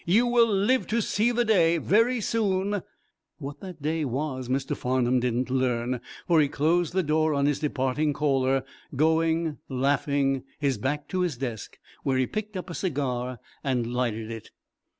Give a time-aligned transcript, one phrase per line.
[0.07, 2.81] "You will live to see the day, very soon"
[3.37, 4.75] What that day was Mr.
[4.75, 8.63] Farnum didn't learn, for he closed the door on his departing caller,
[8.95, 10.41] going, laughing,
[10.79, 14.49] back to his desk, where he picked up a cigar and lighted it.